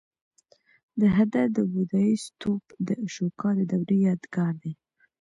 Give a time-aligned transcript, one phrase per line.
[0.99, 4.73] د هده د بودایي ستوپ د اشوکا د دورې یادګار دی